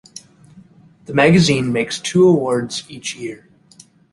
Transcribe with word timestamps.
The 1.05 1.13
magazine 1.13 1.71
makes 1.71 1.99
two 1.99 2.27
awards 2.27 2.85
each 2.89 3.15
year. 3.15 3.47